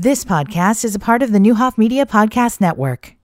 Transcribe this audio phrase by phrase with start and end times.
[0.00, 3.16] This podcast is a part of the Neuhoff Media Podcast Network.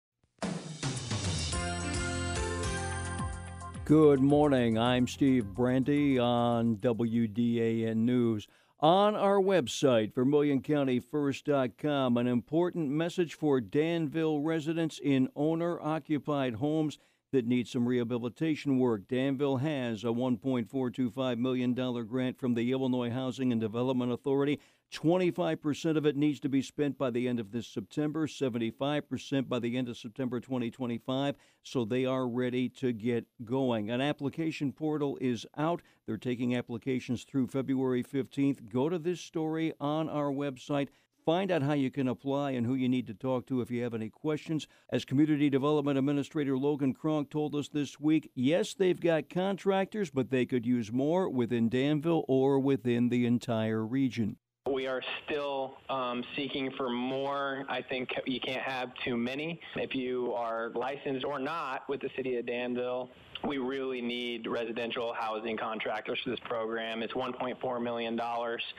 [3.84, 4.76] Good morning.
[4.76, 8.48] I'm Steve Brandy on WDAN News.
[8.80, 16.98] On our website, VermilionCountyFirst.com, an important message for Danville residents in owner occupied homes
[17.30, 19.06] that need some rehabilitation work.
[19.06, 24.58] Danville has a $1.425 million grant from the Illinois Housing and Development Authority
[24.94, 29.58] 25% of it needs to be spent by the end of this September, 75% by
[29.58, 31.34] the end of September 2025.
[31.62, 33.90] So they are ready to get going.
[33.90, 35.82] An application portal is out.
[36.06, 38.68] They're taking applications through February 15th.
[38.68, 40.88] Go to this story on our website.
[41.24, 43.82] Find out how you can apply and who you need to talk to if you
[43.82, 44.68] have any questions.
[44.90, 50.30] As Community Development Administrator Logan Cronk told us this week, yes, they've got contractors, but
[50.30, 54.36] they could use more within Danville or within the entire region.
[54.74, 57.64] We are still um, seeking for more.
[57.68, 59.60] I think you can't have too many.
[59.76, 63.08] If you are licensed or not with the city of Danville,
[63.46, 67.04] we really need residential housing contractors for this program.
[67.04, 68.20] It's $1.4 million.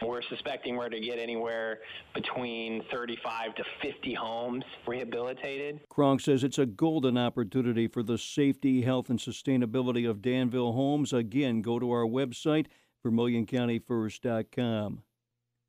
[0.02, 1.80] We're suspecting we're to get anywhere
[2.14, 5.80] between 35 to 50 homes rehabilitated.
[5.88, 11.14] Cronk says it's a golden opportunity for the safety, health, and sustainability of Danville homes.
[11.14, 12.66] Again, go to our website,
[13.06, 15.04] VermilionCountyFirst.com.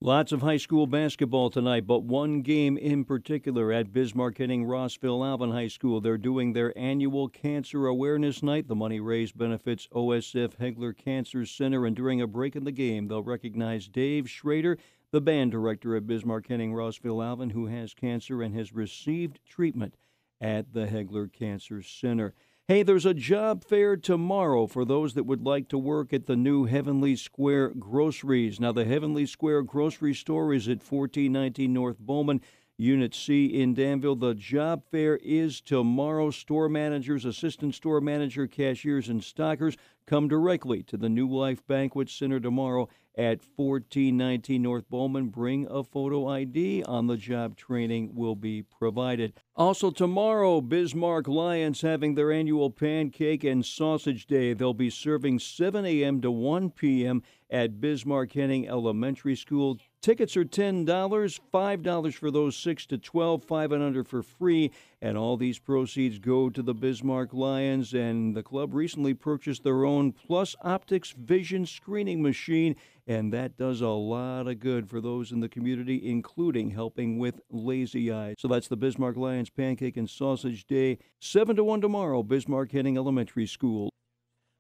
[0.02, 5.24] Lots of high school basketball tonight, but one game in particular at Bismarck Henning Rossville
[5.24, 6.02] Alvin High School.
[6.02, 8.68] They're doing their annual Cancer Awareness Night.
[8.68, 13.08] The money raised benefits OSF Hegler Cancer Center, and during a break in the game,
[13.08, 14.76] they'll recognize Dave Schrader,
[15.12, 19.94] the band director at Bismarck Henning Rossville Alvin, who has cancer and has received treatment
[20.42, 22.34] at the Hegler Cancer Center.
[22.68, 26.34] Hey, there's a job fair tomorrow for those that would like to work at the
[26.34, 28.58] new Heavenly Square Groceries.
[28.58, 32.40] Now, the Heavenly Square Grocery Store is at 1419 North Bowman.
[32.76, 34.16] Unit C in Danville.
[34.16, 36.32] The job fair is tomorrow.
[36.32, 39.76] Store managers, assistant store manager, cashiers, and stockers
[40.06, 45.28] come directly to the New Life Banquet Center tomorrow at 1419 North Bowman.
[45.28, 46.82] Bring a photo ID.
[46.84, 49.32] On the job training will be provided.
[49.54, 54.52] Also, tomorrow, Bismarck Lions having their annual pancake and sausage day.
[54.52, 56.20] They'll be serving 7 a.m.
[56.20, 57.22] to 1 p.m.
[57.48, 59.78] at Bismarck Henning Elementary School.
[60.02, 64.70] Tickets are $10, $5 for those 6 to 12, 5 and under for free.
[65.00, 67.94] And all these proceeds go to the Bismarck Lions.
[67.94, 72.76] And the club recently purchased their own PlusoptiX Vision screening machine.
[73.06, 77.40] And that does a lot of good for those in the community, including helping with
[77.50, 78.34] lazy eye.
[78.38, 82.96] So that's the Bismarck Lions Pancake and Sausage Day, 7 to 1 tomorrow, Bismarck Henning
[82.96, 83.90] Elementary School.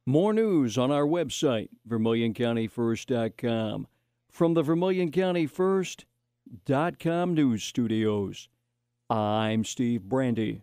[0.06, 3.88] More news on our website, VermilionCountyFirst.com
[4.30, 8.48] from the Vermilion County First.com news studios.
[9.10, 10.62] I'm Steve Brandy.